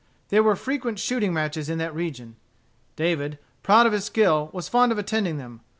There 0.29 0.41
were 0.41 0.55
frequent 0.55 0.97
shooting 0.97 1.31
matches 1.31 1.69
in 1.69 1.77
that 1.77 1.93
region. 1.93 2.35
David, 2.95 3.37
proud 3.61 3.85
of 3.85 3.93
his 3.93 4.05
skill, 4.05 4.49
was 4.51 4.67
fond 4.67 4.91
of 4.91 4.97
attending 4.97 5.37
them. 5.37 5.61